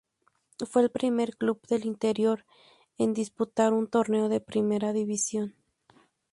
Fue 0.67 0.81
el 0.81 0.89
primer 0.89 1.37
club 1.37 1.61
del 1.67 1.85
interior 1.85 2.43
en 2.97 3.13
disputar 3.13 3.71
un 3.71 3.85
torneo 3.85 4.29
de 4.29 4.41
primera 4.41 4.93
división. 4.93 5.53